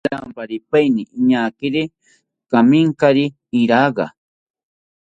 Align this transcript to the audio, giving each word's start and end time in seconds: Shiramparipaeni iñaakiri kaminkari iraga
Shiramparipaeni 0.05 1.03
iñaakiri 1.17 1.83
kaminkari 2.51 3.25
iraga 3.61 4.05